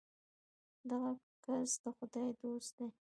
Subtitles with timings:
[0.89, 1.11] دغه
[1.43, 2.87] کس د خدای دوست دی.